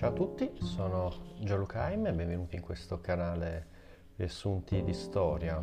[0.00, 3.66] Ciao a tutti, sono Gianluca Haim e benvenuti in questo canale
[4.16, 5.62] Riassunti di Storia.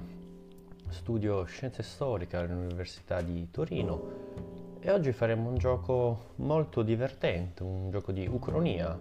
[0.90, 8.12] Studio Scienze Storiche all'Università di Torino e oggi faremo un gioco molto divertente, un gioco
[8.12, 8.96] di ucronia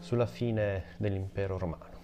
[0.00, 1.96] sulla fine dell'impero romano.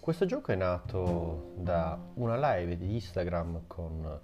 [0.00, 4.20] Questo gioco è nato da una live di Instagram con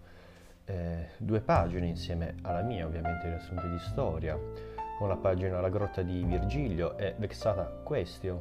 [0.71, 4.39] eh, due pagine insieme alla mia, ovviamente riassunti di storia,
[4.99, 8.35] con la pagina La grotta di Virgilio e Vexata Questio.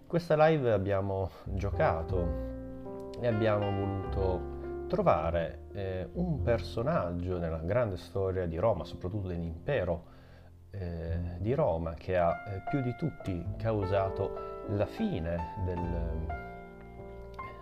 [0.00, 2.52] In questa live abbiamo giocato
[3.20, 10.04] e abbiamo voluto trovare eh, un personaggio nella grande storia di Roma, soprattutto dell'impero
[10.70, 16.26] eh, di Roma, che ha eh, più di tutti causato la fine del,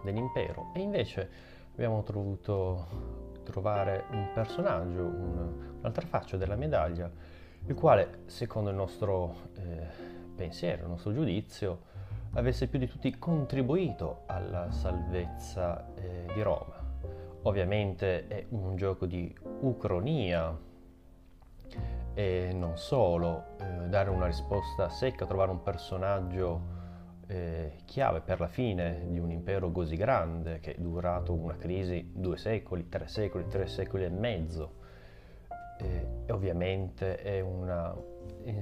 [0.03, 1.31] dell'impero e invece
[1.75, 7.11] abbiamo dovuto trovare un personaggio, un, un'altra faccia della medaglia,
[7.67, 9.87] il quale, secondo il nostro eh,
[10.35, 11.91] pensiero, il nostro giudizio,
[12.35, 16.81] avesse più di tutti contribuito alla salvezza eh, di Roma.
[17.43, 20.57] Ovviamente è un gioco di ucronia
[22.15, 26.81] e non solo, eh, dare una risposta secca, trovare un personaggio
[27.33, 32.11] eh, chiave per la fine di un impero così grande che è durato una crisi
[32.13, 34.81] due secoli, tre secoli, tre secoli e mezzo.
[35.79, 37.97] Eh, e ovviamente è una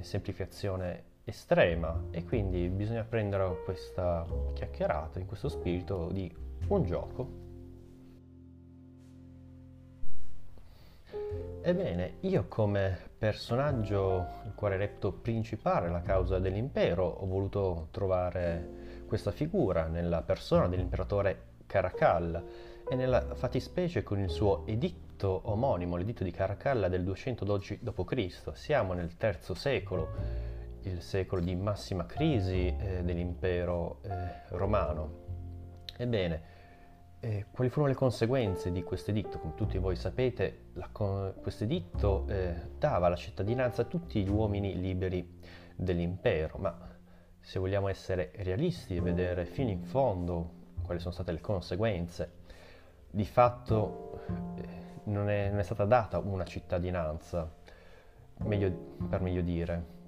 [0.01, 6.33] semplificazione estrema e quindi bisogna prendere questa chiacchierata in questo spirito di
[6.69, 7.50] un gioco
[11.63, 19.31] Ebbene, io come personaggio, il quale reputo principale la causa dell'impero, ho voluto trovare questa
[19.31, 22.43] figura nella persona dell'imperatore Caracalla
[22.89, 28.51] e nella fattispecie con il suo editto omonimo, l'editto di Caracalla del 212 d.C.
[28.55, 30.09] Siamo nel III secolo,
[30.83, 35.29] il secolo di massima crisi eh, dell'impero eh, romano.
[35.97, 36.50] Ebbene,
[37.21, 39.39] eh, quali furono le conseguenze di questo editto?
[39.39, 40.71] Come tutti voi sapete,
[41.43, 45.39] questo editto eh, dava la cittadinanza a tutti gli uomini liberi
[45.77, 46.89] dell'impero, ma
[47.39, 52.39] se vogliamo essere realisti e vedere fino in fondo quali sono state le conseguenze,
[53.11, 54.21] di fatto
[54.57, 54.63] eh,
[55.05, 57.53] non, è, non, è, stata data una cittadinanza,
[58.39, 58.71] meglio,
[59.09, 59.99] per meglio dire,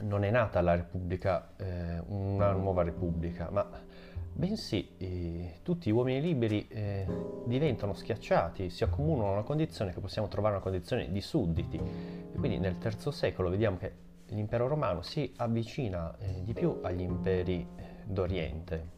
[0.00, 3.68] non è nata la Repubblica, eh, una nuova Repubblica, ma
[4.38, 7.04] bensì eh, tutti gli uomini liberi eh,
[7.44, 11.76] diventano schiacciati, si accomunano a una condizione che possiamo trovare una condizione di sudditi.
[11.76, 13.92] E quindi nel III secolo vediamo che
[14.26, 18.96] l'impero romano si avvicina eh, di più agli imperi eh, d'Oriente.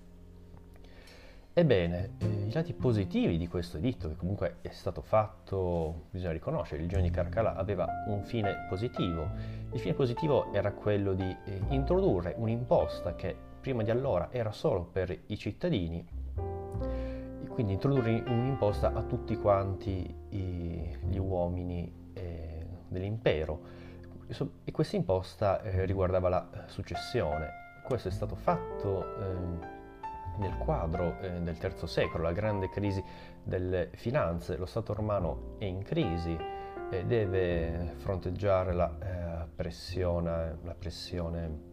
[1.54, 6.82] Ebbene, eh, i lati positivi di questo editto, che comunque è stato fatto, bisogna riconoscere,
[6.82, 9.26] il giorno di Carcala aveva un fine positivo.
[9.72, 14.84] Il fine positivo era quello di eh, introdurre un'imposta che prima di allora era solo
[14.84, 16.06] per i cittadini,
[17.48, 23.78] quindi introdurre un'imposta a tutti quanti i, gli uomini eh, dell'impero
[24.64, 27.58] e questa imposta eh, riguardava la successione.
[27.84, 29.78] Questo è stato fatto eh,
[30.38, 33.02] nel quadro eh, del III secolo, la grande crisi
[33.42, 36.36] delle finanze, lo Stato romano è in crisi
[36.90, 41.69] e deve fronteggiare la eh, pressione, la pressione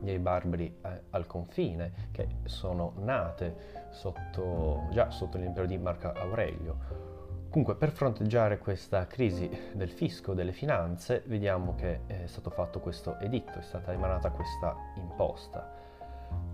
[0.00, 7.08] dei barbari eh, al confine, che sono nate sotto, già sotto l'impero di Marco Aurelio.
[7.50, 13.18] Comunque, per fronteggiare questa crisi del fisco, delle finanze, vediamo che è stato fatto questo
[13.18, 15.68] editto, è stata emanata questa imposta.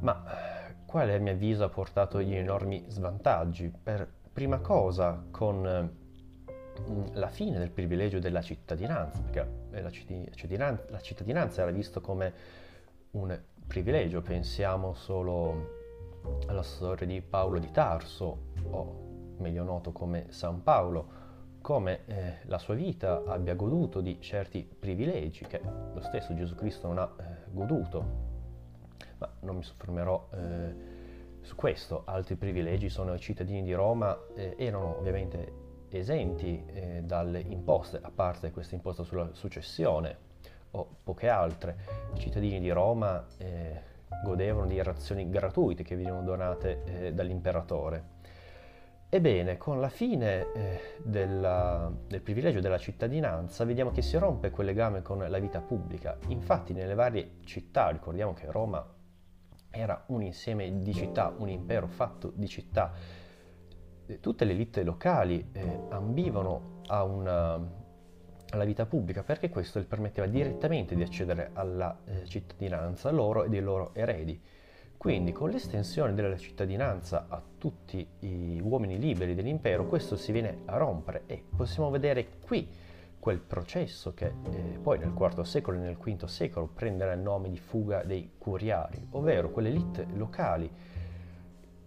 [0.01, 0.25] Ma
[0.87, 3.71] quale a mio avviso ha portato gli enormi svantaggi?
[3.71, 5.91] Per prima cosa, con
[6.81, 12.33] mm, la fine del privilegio della cittadinanza, perché la cittadinanza, la cittadinanza era vista come
[13.13, 15.75] un privilegio, pensiamo solo
[16.47, 21.25] alla storia di Paolo di Tarso, o meglio noto come San Paolo,
[21.61, 26.87] come eh, la sua vita abbia goduto di certi privilegi che lo stesso Gesù Cristo
[26.87, 28.25] non ha eh, goduto.
[29.19, 30.75] Ma non mi soffermerò eh,
[31.41, 37.41] su questo, altri privilegi sono i cittadini di Roma, eh, erano ovviamente esenti eh, dalle
[37.41, 40.19] imposte, a parte questa imposta sulla successione,
[40.77, 41.77] o poche altre.
[42.15, 43.81] I cittadini di Roma eh,
[44.23, 48.15] godevano di razioni gratuite che venivano donate eh, dall'imperatore.
[49.09, 54.67] Ebbene, con la fine eh, della, del privilegio della cittadinanza vediamo che si rompe quel
[54.67, 56.19] legame con la vita pubblica.
[56.29, 58.85] Infatti nelle varie città, ricordiamo che Roma
[59.71, 62.93] era un insieme di città, un impero fatto di città,
[64.21, 67.85] tutte le elite locali eh, ambivano a una
[68.51, 73.49] alla vita pubblica perché questo gli permetteva direttamente di accedere alla eh, cittadinanza loro e
[73.49, 74.41] dei loro eredi.
[74.97, 80.77] Quindi con l'estensione della cittadinanza a tutti gli uomini liberi dell'impero questo si viene a
[80.79, 82.67] rompere e possiamo vedere qui
[83.27, 87.51] quel processo che eh, poi nel IV secolo e nel V secolo prenderà il nome
[87.51, 90.71] di fuga dei curiari, ovvero quelle elite locali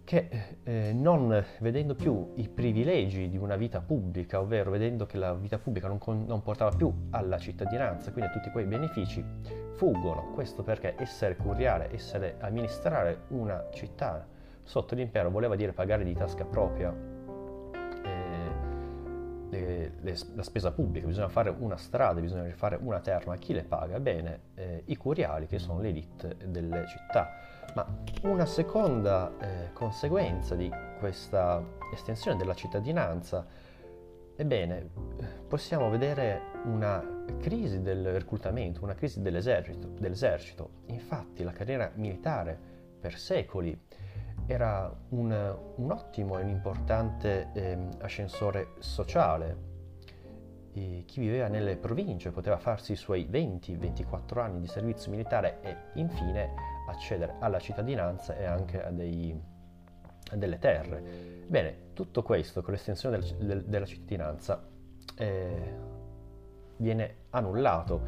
[0.10, 5.36] che eh, non vedendo più i privilegi di una vita pubblica, ovvero vedendo che la
[5.36, 9.24] vita pubblica non, con, non, portava più alla cittadinanza, quindi a tutti quei benefici,
[9.76, 10.32] fuggono.
[10.34, 14.26] Questo perché essere curiale, essere amministrare una città
[14.64, 17.09] sotto l'impero voleva dire pagare di tasca propria eh,
[19.50, 23.64] le, le, la spesa pubblica, bisogna fare una strada, bisogna fare una terma, chi le
[23.64, 24.00] paga?
[24.00, 27.86] Bene, eh, i curiali che sono l'elite delle città ma
[28.24, 31.64] una seconda eh, conseguenza di questa
[31.94, 33.46] estensione della cittadinanza,
[34.36, 34.90] ebbene,
[35.48, 39.88] possiamo vedere una crisi del reclutamento, una crisi dell'esercito.
[40.00, 40.70] dell'esercito.
[40.88, 42.58] Infatti la carriera militare
[43.00, 43.80] per secoli
[44.52, 49.68] era un, un ottimo e un importante eh, ascensore sociale.
[50.74, 55.76] E chi viveva nelle province poteva farsi i suoi 20-24 anni di servizio militare e
[56.00, 56.54] infine
[56.88, 59.40] accedere alla cittadinanza e anche a, dei,
[60.32, 61.00] a delle terre.
[61.48, 64.68] Bene, tutto questo con l'estensione del, del, della cittadinanza
[65.16, 65.74] eh,
[66.78, 68.02] viene annullato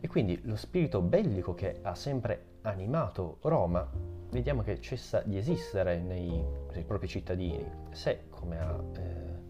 [0.00, 6.00] e quindi lo spirito bellico che ha sempre animato Roma vediamo che cessa di esistere
[6.00, 6.42] nei,
[6.72, 7.64] nei propri cittadini.
[7.90, 9.40] Se, come ha eh,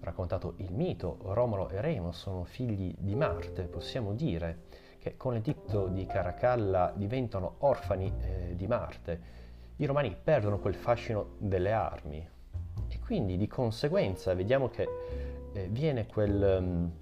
[0.00, 5.88] raccontato il mito, Romolo e Remo sono figli di Marte, possiamo dire che con l'editto
[5.88, 9.40] di Caracalla diventano orfani eh, di Marte,
[9.76, 12.26] i romani perdono quel fascino delle armi
[12.88, 14.88] e quindi di conseguenza vediamo che
[15.52, 16.92] eh, viene quel, um,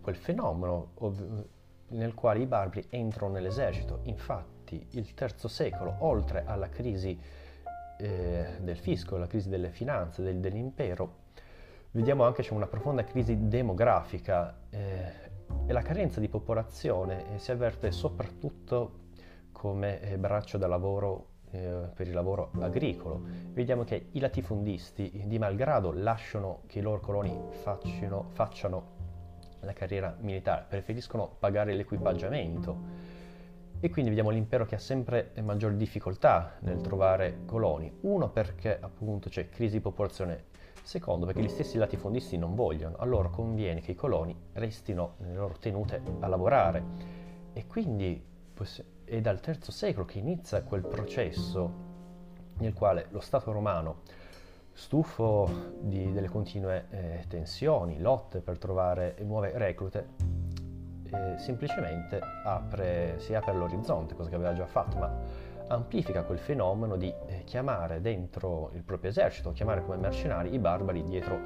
[0.00, 1.46] quel fenomeno ov-
[1.90, 4.00] nel quale i barbari entrano nell'esercito.
[4.04, 7.18] Infatti il III secolo, oltre alla crisi
[7.98, 11.26] eh, del fisco, la crisi delle finanze, del, dell'impero,
[11.92, 15.12] vediamo anche c'è una profonda crisi demografica eh,
[15.66, 19.06] e la carenza di popolazione eh, si avverte soprattutto
[19.52, 23.22] come eh, braccio da lavoro eh, per il lavoro agricolo.
[23.52, 28.96] Vediamo che i latifondisti di malgrado lasciano che i loro coloni facciano, facciano
[29.60, 33.07] la carriera militare, preferiscono pagare l'equipaggiamento
[33.80, 37.92] e quindi vediamo l'impero che ha sempre maggiori difficoltà nel trovare coloni.
[38.00, 40.56] Uno perché appunto c'è crisi di popolazione
[40.88, 45.34] Secondo, perché gli stessi latifondisti non vogliono, a loro conviene che i coloni restino nelle
[45.34, 46.82] loro tenute a lavorare.
[47.52, 48.24] E quindi
[49.04, 51.70] è dal III secolo che inizia quel processo
[52.60, 54.00] nel quale lo Stato romano,
[54.72, 60.08] stufo di, delle continue eh, tensioni, lotte per trovare nuove reclute,
[61.10, 65.12] eh, semplicemente apre, si apre all'orizzonte, cosa che aveva già fatto, ma
[65.68, 71.02] amplifica quel fenomeno di eh, chiamare dentro il proprio esercito, chiamare come mercenari i barbari
[71.04, 71.40] dietro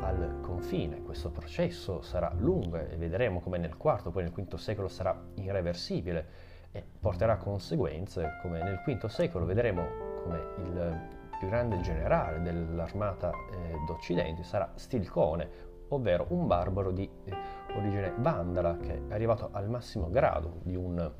[0.00, 1.02] al confine.
[1.02, 6.50] Questo processo sarà lungo e vedremo come nel IV, poi nel V secolo sarà irreversibile
[6.72, 9.86] e porterà conseguenze come nel V secolo vedremo
[10.22, 17.34] come il più grande generale dell'armata eh, d'Occidente sarà Stilcone, ovvero un barbaro di eh,
[17.76, 21.10] origine vandala che è arrivato al massimo grado di un,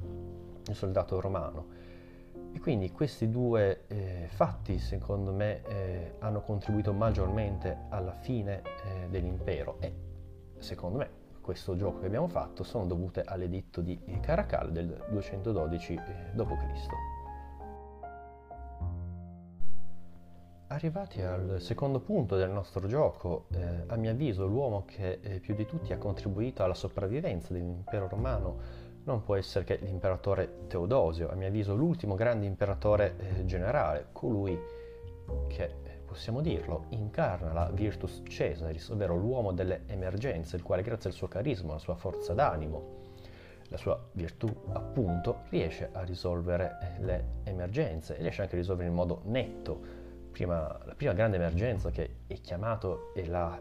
[0.71, 1.67] soldato romano
[2.53, 9.09] e quindi questi due eh, fatti, secondo me, eh, hanno contribuito maggiormente alla fine eh,
[9.09, 9.95] dell'impero e,
[10.59, 11.11] secondo me,
[11.41, 15.95] questo gioco che abbiamo fatto sono dovute all'editto di Caracal del 212
[16.35, 17.22] d.C.
[20.73, 25.55] Arrivati al secondo punto del nostro gioco, eh, a mio avviso l'uomo che eh, più
[25.55, 28.57] di tutti ha contribuito alla sopravvivenza dell'impero romano
[29.05, 34.59] non può essere che l'imperatore Teodosio, a mio avviso l'ultimo grande imperatore eh, generale, colui
[35.49, 35.75] che,
[36.07, 41.29] possiamo dirlo, incarna la virtus Caesaris, ovvero l'uomo delle emergenze, il quale grazie al suo
[41.29, 43.01] carisma, alla sua forza d'animo,
[43.69, 48.89] la sua virtù appunto, riesce a risolvere eh, le emergenze e riesce anche a risolvere
[48.89, 50.01] in modo netto
[50.33, 53.61] prima, la prima grande emergenza che è chiamata è la,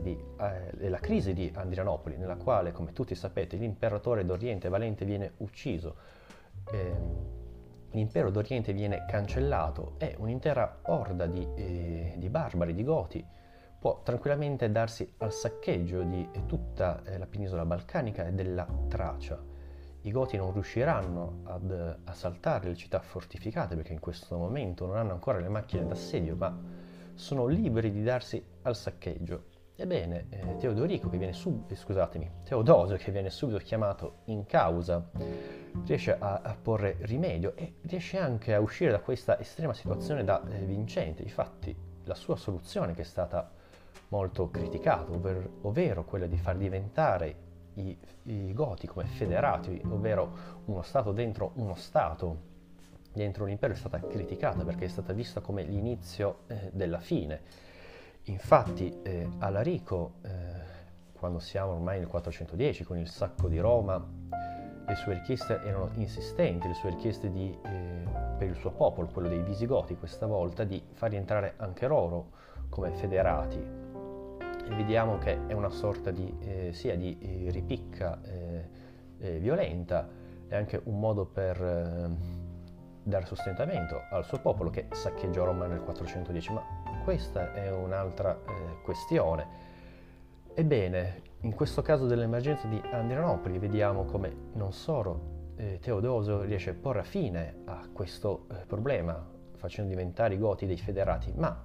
[0.00, 5.04] di, eh, è la crisi di Andrianopoli, nella quale, come tutti sapete, l'imperatore d'Oriente Valente
[5.04, 5.94] viene ucciso,
[6.72, 6.96] eh,
[7.92, 13.24] l'impero d'Oriente viene cancellato e un'intera orda di, eh, di barbari, di goti,
[13.78, 19.56] può tranquillamente darsi al saccheggio di tutta eh, la penisola balcanica e della Tracia
[20.02, 25.12] i Goti non riusciranno ad assaltare le città fortificate perché in questo momento non hanno
[25.12, 26.56] ancora le macchine d'assedio, ma
[27.14, 29.56] sono liberi di darsi al saccheggio.
[29.74, 35.08] Ebbene, eh, Teodorico, che viene sub- eh, scusatemi, Teodosio, che viene subito chiamato in causa,
[35.84, 40.42] riesce a, a, porre rimedio e riesce anche a uscire da questa estrema situazione da
[40.48, 41.22] eh, vincente.
[41.22, 43.50] Infatti, la sua soluzione, che è stata
[44.08, 47.46] molto criticata, ovvero, ovvero quella di far diventare
[47.80, 52.36] i, i Goti come federati, ovvero uno Stato dentro uno Stato,
[53.12, 57.66] dentro un impero, è stata criticata perché è stata vista come l'inizio eh, della fine
[58.28, 60.28] Infatti eh, Alarico, eh,
[61.18, 64.04] quando siamo ormai nel 410 con il sacco di Roma,
[64.86, 68.04] le sue richieste erano insistenti, le sue richieste di, eh,
[68.36, 72.32] per il suo popolo, quello dei Visigoti questa volta, di far rientrare anche loro
[72.68, 73.87] come federati.
[74.68, 80.08] Vediamo che è una sorta di, eh, sia di eh, ripicca eh, violenta
[80.48, 82.16] e anche un modo per
[83.08, 86.62] dare sostentamento al suo popolo che saccheggiò Roma nel 410, ma
[87.02, 89.46] questa è un'altra eh, questione.
[90.54, 96.74] Ebbene, in questo caso dell'emergenza di Andrianopoli vediamo come non solo eh, Teodosio riesce a
[96.74, 101.64] porre fine a questo eh, problema, facendo diventare i Goti dei federati, ma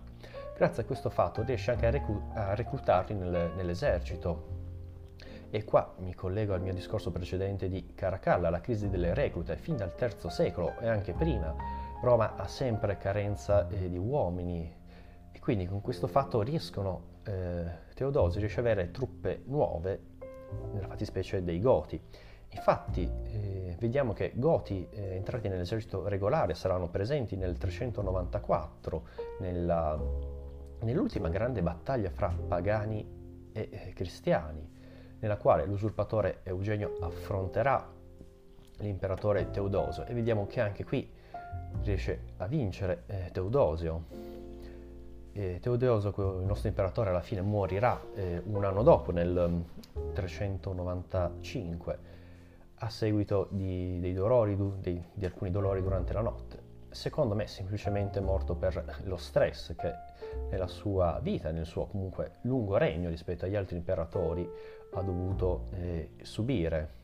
[0.63, 4.51] grazie a questo fatto riesce anche a, reclu- a reclutarli nel, nell'esercito.
[5.49, 9.75] E qua mi collego al mio discorso precedente di Caracalla, la crisi delle reclute, fin
[9.75, 11.53] dal III secolo e anche prima.
[12.01, 14.73] Roma ha sempre carenza eh, di uomini,
[15.41, 19.99] quindi con questo fatto riescono, eh, Teodosio riesce ad avere truppe nuove,
[20.71, 22.01] nella fattispecie dei Goti.
[22.51, 29.07] Infatti eh, vediamo che Goti eh, entrati nell'esercito regolare saranno presenti nel 394,
[29.39, 29.99] nella,
[30.83, 33.05] nell'ultima grande battaglia fra pagani
[33.51, 34.69] e eh, cristiani,
[35.19, 37.91] nella quale l'usurpatore Eugenio affronterà
[38.77, 41.09] l'imperatore Teodosio e vediamo che anche qui
[41.81, 44.31] riesce a vincere eh, Teodosio
[45.33, 49.63] eh, Teodosio, il nostro imperatore, alla fine morirà eh, un anno dopo, nel
[50.13, 52.05] 395, mm,
[52.75, 56.62] a seguito di, dei dolori, di, di alcuni dolori durante la notte.
[56.93, 59.91] Secondo me semplicemente morto per lo stress che
[60.51, 64.47] nella sua vita, nel suo comunque lungo regno rispetto agli altri imperatori,
[64.93, 67.01] ha dovuto eh, subire.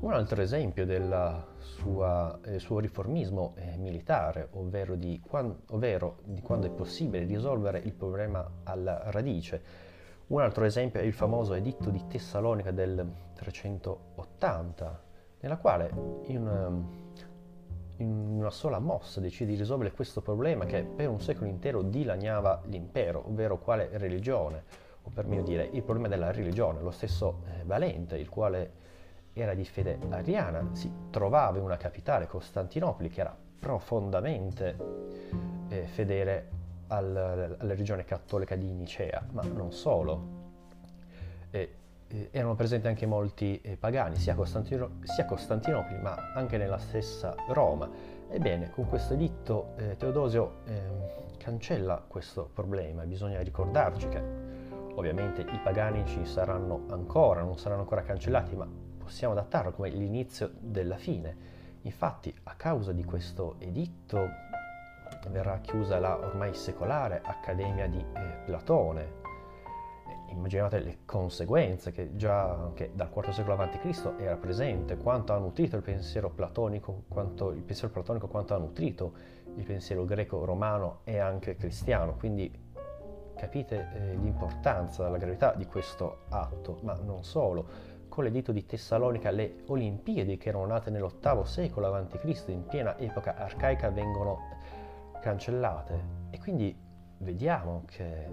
[0.00, 6.70] Un altro esempio del suo riformismo eh, militare, ovvero di, quando, ovvero di quando è
[6.70, 9.62] possibile risolvere il problema alla radice.
[10.26, 15.02] Un altro esempio è il famoso editto di Tessalonica del 380,
[15.40, 15.90] nella quale
[16.26, 17.04] in,
[17.98, 22.62] in una sola mossa decide di risolvere questo problema che per un secolo intero dilaniava
[22.66, 24.64] l'impero, ovvero quale religione,
[25.02, 28.84] o per meglio dire il problema della religione, lo stesso eh, Valente, il quale
[29.32, 34.76] era di fede ariana, si trovava in una capitale, Costantinopoli, che era profondamente
[35.68, 36.50] eh, fedele
[36.88, 40.44] al, alla religione cattolica di Nicea, ma non solo.
[41.50, 41.74] Eh,
[42.08, 46.78] eh, erano presenti anche molti eh, pagani, sia a, Costantino, sia Costantinopoli, ma anche nella
[46.78, 47.88] stessa Roma.
[48.28, 54.20] Ebbene, con questo editto eh, Teodosio ehm, cancella questo problema bisogna ricordarci che
[54.94, 58.66] ovviamente i pagani ci saranno ancora, non saranno ancora cancellati, ma
[58.98, 61.54] possiamo adattarlo come l'inizio della fine.
[61.82, 64.28] Infatti, a causa di questo editto
[65.30, 69.15] verrà chiusa la ormai secolare Accademia di eh, Platone.
[70.28, 74.12] Immaginate le conseguenze che già che dal IV secolo a.C.
[74.18, 79.12] era presente, quanto ha nutrito il pensiero platonico, quanto il pensiero platonico quanto ha nutrito
[79.54, 82.14] il pensiero greco-romano e anche cristiano.
[82.16, 82.64] Quindi
[83.36, 89.30] capite eh, l'importanza, la gravità di questo atto, ma non solo con l'editto di Tessalonica
[89.30, 92.44] le Olimpiadi che erano nate nell'VIII secolo a.C.
[92.48, 94.38] in piena epoca arcaica vengono
[95.20, 96.74] cancellate e quindi
[97.18, 98.26] vediamo che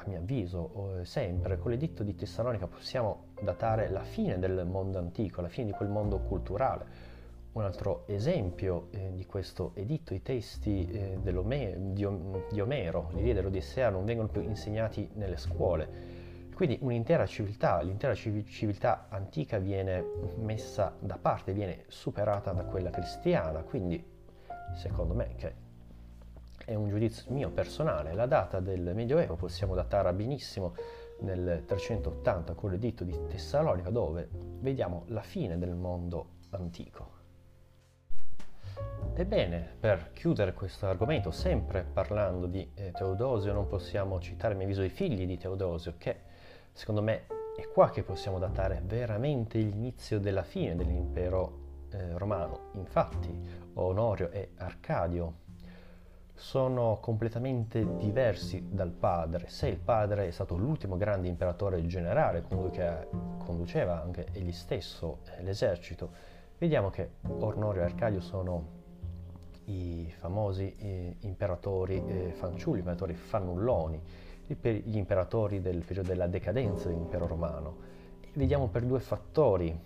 [0.00, 5.40] a mio avviso sempre con l'editto di Tessalonica possiamo datare la fine del mondo antico,
[5.40, 7.08] la fine di quel mondo culturale.
[7.52, 14.04] Un altro esempio eh, di questo editto, i testi eh, di, Omero, l'idea dell'Odissea non
[14.04, 16.18] vengono più insegnati nelle scuole
[16.60, 20.04] quindi un'intera civiltà, l'intera civiltà antica viene
[20.36, 24.04] messa da parte, viene superata da quella cristiana, quindi
[24.74, 25.54] secondo me che
[26.70, 30.74] è un giudizio mio personale, la data del Medioevo possiamo datare benissimo
[31.22, 37.18] nel 380 con l'editto di Tessalonica dove vediamo la fine del mondo antico.
[39.14, 44.66] Ebbene, per chiudere questo argomento, sempre parlando di eh, Teodosio, non possiamo citare a mio
[44.66, 46.28] avviso i figli di Teodosio che
[46.72, 52.70] Secondo me è qua che possiamo datare veramente l'inizio della fine dell'impero eh, romano.
[52.74, 53.36] Infatti
[53.74, 55.48] Onorio e Arcadio
[56.40, 59.48] sono completamente diversi dal padre.
[59.48, 63.08] Se il padre è stato l'ultimo grande imperatore generale, colui che
[63.44, 66.10] conduceva anche egli stesso eh, l'esercito,
[66.56, 68.78] vediamo che Ornorio e Arcadio sono
[69.66, 74.02] i famosi eh, imperatori eh, fanciulli, imperatori fannulloni,
[74.46, 77.76] gli imperatori del periodo della decadenza dell'impero romano.
[78.22, 79.78] E vediamo per due fattori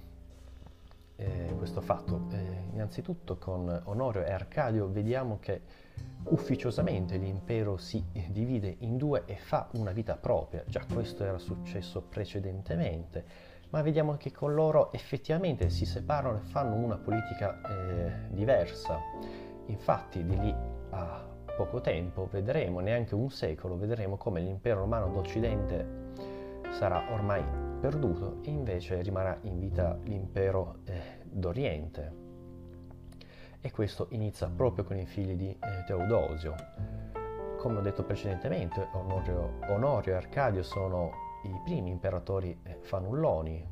[1.16, 2.28] eh, questo fatto.
[2.30, 5.82] Eh, innanzitutto con Onorio e Arcadio vediamo che
[6.24, 10.64] ufficiosamente l'impero si divide in due e fa una vita propria.
[10.66, 13.24] Già questo era successo precedentemente,
[13.70, 18.98] ma vediamo che con loro effettivamente si separano e fanno una politica eh, diversa.
[19.66, 20.54] Infatti di lì
[20.90, 26.02] a poco tempo vedremo, neanche un secolo, vedremo come l'impero romano d'Occidente
[26.70, 27.42] sarà ormai
[27.80, 32.23] perduto e invece rimarrà in vita l'impero eh, d'Oriente.
[33.66, 36.54] E questo inizia proprio con i figli di eh, Teodosio.
[37.56, 41.12] Come ho detto precedentemente, Onorio, Onorio e Arcadio sono
[41.44, 43.66] i primi imperatori eh, fanulloni,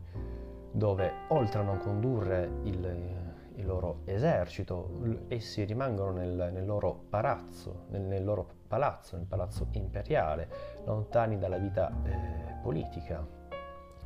[0.72, 7.84] dove oltre a non condurre il, il loro esercito, essi rimangono nel, nel loro palazzo,
[7.88, 10.48] nel, nel, loro palazzo, nel palazzo imperiale,
[10.86, 13.28] lontani dalla vita eh, politica.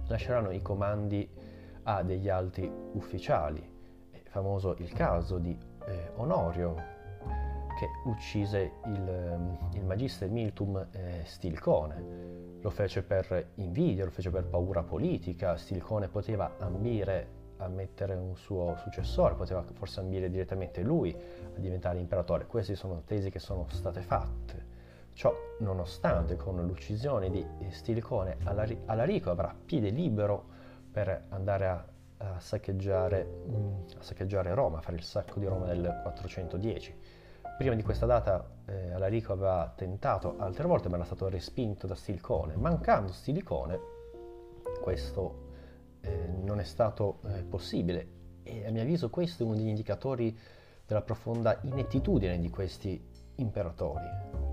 [0.08, 1.30] Lasceranno i comandi
[1.84, 3.74] a degli alti ufficiali.
[4.10, 6.94] È famoso il caso di eh, Onorio
[7.76, 12.24] che uccise il, il magister Miltum eh, Stilcone.
[12.60, 15.56] Lo fece per invidia, lo fece per paura politica.
[15.56, 21.98] Stilcone poteva ambire a mettere un suo successore, poteva forse ambire direttamente lui a diventare
[21.98, 22.46] imperatore.
[22.46, 24.74] Queste sono tesi che sono state fatte.
[25.12, 30.44] Ciò nonostante con l'uccisione di Stilicone Alarico avrà piede libero
[30.90, 31.86] per andare a,
[32.18, 36.94] a, saccheggiare, mm, a, saccheggiare, Roma, a fare il sacco di Roma del 410.
[37.56, 41.94] Prima di questa data eh, Alarico aveva tentato altre volte ma era stato respinto da
[41.94, 42.56] Stilicone.
[42.56, 43.80] Mancando Stilicone,
[44.82, 45.44] questo
[46.02, 48.08] eh, non è stato eh, possibile
[48.42, 50.38] e a mio avviso questo è uno degli indicatori
[50.86, 53.02] della profonda inettitudine di questi
[53.36, 54.45] imperatori.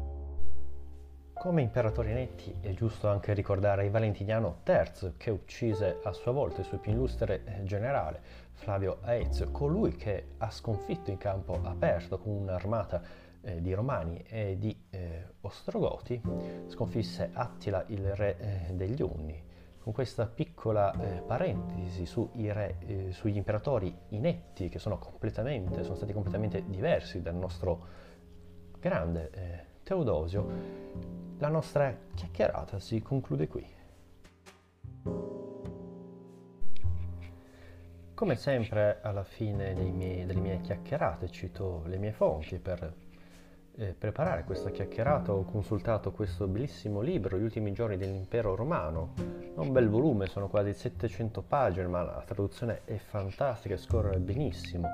[1.43, 6.65] Come imperatori inetti è giusto anche ricordare Valentiniano III che uccise a sua volta il
[6.65, 8.21] suo più illustre eh, generale
[8.53, 13.01] Flavio Aezio, colui che ha sconfitto in campo aperto con un'armata
[13.41, 16.21] eh, di Romani e di eh, Ostrogoti,
[16.67, 18.37] sconfisse Attila il re
[18.69, 19.43] eh, degli Unni.
[19.79, 22.05] Con questa piccola eh, parentesi
[22.53, 24.97] re, eh, sugli imperatori inetti che sono,
[25.81, 27.85] sono, stati completamente diversi dal nostro
[28.79, 33.65] grande Teodosio, la nostra chiacchierata si conclude qui.
[38.13, 42.93] Come sempre alla fine miei, delle mie chiacchierate cito le mie fonti per
[43.75, 49.13] eh, preparare questa chiacchierata ho consultato questo bellissimo libro, Gli ultimi giorni dell'impero romano.
[49.17, 54.19] È un bel volume, sono quasi 700 pagine, ma la traduzione è fantastica e scorre
[54.19, 54.87] benissimo.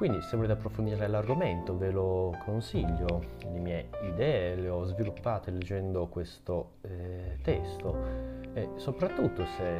[0.00, 6.06] Quindi se volete approfondire l'argomento ve lo consiglio, le mie idee le ho sviluppate leggendo
[6.06, 7.98] questo eh, testo.
[8.54, 9.78] E soprattutto se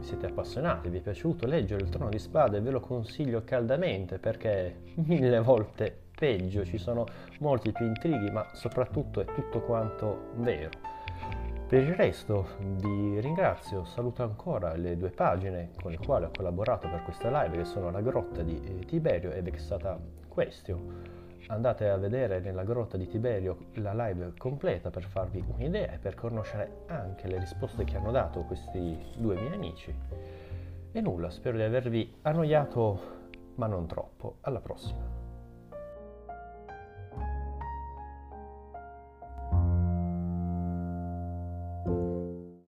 [0.00, 4.84] siete appassionati, vi è piaciuto leggere il Trono di Spade ve lo consiglio caldamente perché
[5.04, 7.04] mille volte peggio, ci sono
[7.40, 10.70] molti più intrighi, ma soprattutto è tutto quanto vero.
[11.68, 12.46] Per il resto
[12.80, 17.58] vi ringrazio, saluto ancora le due pagine con le quali ho collaborato per questa live
[17.58, 20.80] che sono la grotta di eh, Tiberio e Vexata Questio.
[21.48, 26.14] Andate a vedere nella grotta di Tiberio la live completa per farvi un'idea e per
[26.14, 29.94] conoscere anche le risposte che hanno dato questi due miei amici.
[30.90, 33.00] E nulla, spero di avervi annoiato,
[33.56, 34.36] ma non troppo.
[34.40, 35.17] Alla prossima.